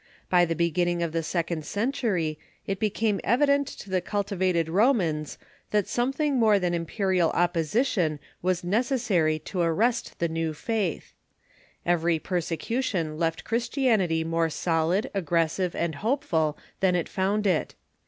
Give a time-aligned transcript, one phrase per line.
[0.31, 3.67] By Growth of ^i^g bejifinninof of the second century it became evi Christianity ==*' dent
[3.67, 5.37] to the cultivated Romans
[5.69, 11.13] that somethmg more than imperial opposition was necessary to arrest the new faith.
[11.85, 17.75] Every persecution left Christianity more solid, aggressive, and hopeful than it found it.